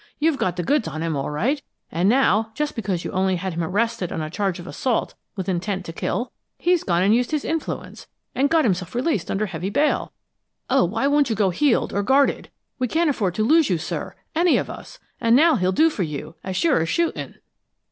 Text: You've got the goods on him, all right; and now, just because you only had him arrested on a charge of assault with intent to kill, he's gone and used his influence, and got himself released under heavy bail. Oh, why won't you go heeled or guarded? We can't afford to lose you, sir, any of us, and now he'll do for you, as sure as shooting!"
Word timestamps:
You've 0.17 0.39
got 0.39 0.55
the 0.55 0.63
goods 0.63 0.87
on 0.87 1.03
him, 1.03 1.15
all 1.15 1.29
right; 1.29 1.61
and 1.91 2.09
now, 2.09 2.49
just 2.55 2.75
because 2.75 3.05
you 3.05 3.11
only 3.11 3.35
had 3.35 3.53
him 3.53 3.63
arrested 3.63 4.11
on 4.11 4.19
a 4.19 4.31
charge 4.31 4.57
of 4.57 4.65
assault 4.65 5.13
with 5.35 5.47
intent 5.47 5.85
to 5.85 5.93
kill, 5.93 6.31
he's 6.57 6.83
gone 6.83 7.03
and 7.03 7.13
used 7.13 7.29
his 7.29 7.45
influence, 7.45 8.07
and 8.33 8.49
got 8.49 8.65
himself 8.65 8.95
released 8.95 9.29
under 9.29 9.45
heavy 9.45 9.69
bail. 9.69 10.11
Oh, 10.71 10.85
why 10.85 11.05
won't 11.05 11.29
you 11.29 11.35
go 11.35 11.51
heeled 11.51 11.93
or 11.93 12.01
guarded? 12.01 12.49
We 12.79 12.87
can't 12.87 13.11
afford 13.11 13.35
to 13.35 13.45
lose 13.45 13.69
you, 13.69 13.77
sir, 13.77 14.15
any 14.33 14.57
of 14.57 14.71
us, 14.71 14.97
and 15.19 15.35
now 15.35 15.55
he'll 15.57 15.71
do 15.71 15.91
for 15.91 16.01
you, 16.01 16.33
as 16.43 16.57
sure 16.57 16.79
as 16.81 16.89
shooting!" 16.89 17.35